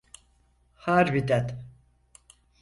Harbiden. 0.73 1.63